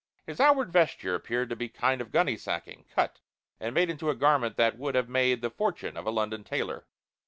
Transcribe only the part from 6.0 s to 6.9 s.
a London tailor.